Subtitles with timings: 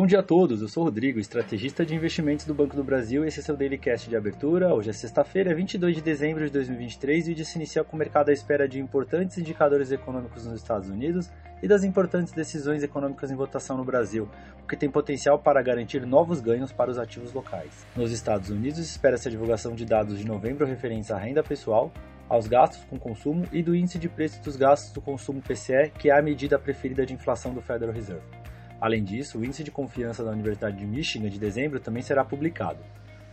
[0.00, 3.22] Bom dia a todos, eu sou o Rodrigo, estrategista de investimentos do Banco do Brasil
[3.22, 4.74] e esse é seu Daily Cast de abertura.
[4.74, 7.98] Hoje é sexta-feira, 22 de dezembro de 2023 e o dia se inicia com o
[7.98, 11.30] mercado à espera de importantes indicadores econômicos nos Estados Unidos
[11.62, 14.26] e das importantes decisões econômicas em votação no Brasil,
[14.64, 17.86] o que tem potencial para garantir novos ganhos para os ativos locais.
[17.94, 21.92] Nos Estados Unidos, espera-se a divulgação de dados de novembro referentes à renda pessoal,
[22.26, 26.08] aos gastos com consumo e do índice de preços dos gastos do consumo PCE, que
[26.08, 28.39] é a medida preferida de inflação do Federal Reserve.
[28.80, 32.78] Além disso, o índice de confiança da Universidade de Michigan de dezembro também será publicado.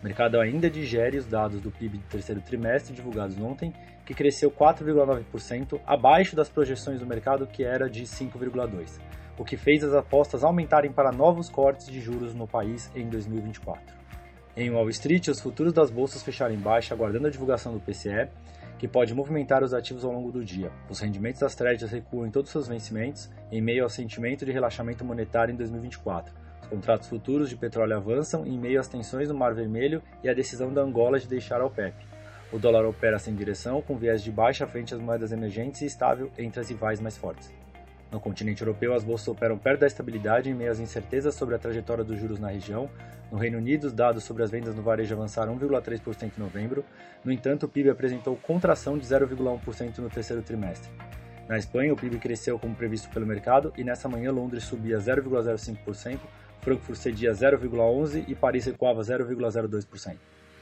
[0.01, 3.73] O mercado ainda digere os dados do PIB do terceiro trimestre divulgados ontem,
[4.05, 8.99] que cresceu 4,9%, abaixo das projeções do mercado, que era de 5,2%,
[9.37, 13.95] o que fez as apostas aumentarem para novos cortes de juros no país em 2024.
[14.59, 18.27] Em Wall Street, os futuros das bolsas fecharam em baixa, aguardando a divulgação do PCE,
[18.79, 20.71] que pode movimentar os ativos ao longo do dia.
[20.89, 25.05] Os rendimentos das trades recuam em todos seus vencimentos, em meio ao sentimento de relaxamento
[25.05, 26.33] monetário em 2024.
[26.63, 30.33] Os contratos futuros de petróleo avançam em meio às tensões no Mar Vermelho e à
[30.33, 31.93] decisão da Angola de deixar a OPEP.
[32.51, 36.31] O dólar opera sem direção, com viés de baixa frente às moedas emergentes e estável
[36.35, 37.53] entre as rivais mais fortes.
[38.11, 41.59] No continente europeu, as bolsas operam perto da estabilidade em meio às incertezas sobre a
[41.59, 42.89] trajetória dos juros na região.
[43.31, 46.85] No Reino Unido, os dados sobre as vendas no varejo avançaram 1,3% em novembro.
[47.23, 50.89] No entanto, o PIB apresentou contração de 0,1% no terceiro trimestre.
[51.49, 56.19] Na Espanha, o PIB cresceu como previsto pelo mercado e nessa manhã Londres subia 0,05%,
[56.61, 60.15] Frankfurt cedia 0,11% e Paris recuava 0,02%.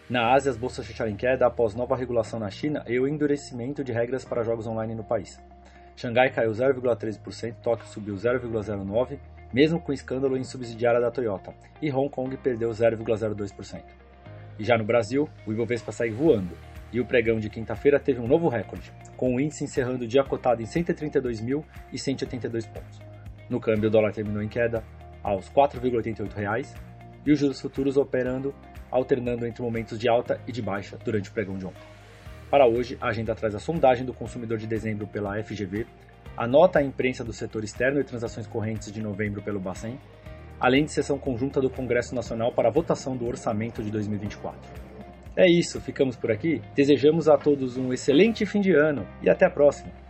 [0.08, 3.84] Na Ásia, as bolsas fecharam em queda após nova regulação na China e o endurecimento
[3.84, 5.40] de regras para jogos online no país.
[5.96, 9.18] Xangai caiu 0,13%, Tóquio subiu 0,09%,
[9.54, 13.82] mesmo com escândalo em subsidiária da Toyota, e Hong Kong perdeu 0,02%.
[14.60, 16.58] E já no Brasil, o Ibovespa segue voando,
[16.92, 20.24] e o pregão de quinta-feira teve um novo recorde, com o índice encerrando o dia
[20.24, 23.00] cotado em 132.182 pontos.
[23.50, 24.84] No câmbio, o dólar terminou em queda
[25.24, 26.76] aos R$ 4,88
[27.26, 28.54] e os juros futuros operando,
[28.92, 31.95] alternando entre momentos de alta e de baixa durante o pregão de ontem.
[32.56, 35.86] Para hoje, a agenda traz a sondagem do consumidor de dezembro pela FGV,
[36.38, 40.00] a nota à imprensa do setor externo e transações correntes de novembro pelo Bacen,
[40.58, 44.58] além de sessão conjunta do Congresso Nacional para a votação do orçamento de 2024.
[45.36, 46.62] É isso, ficamos por aqui.
[46.74, 50.05] Desejamos a todos um excelente fim de ano e até a próxima!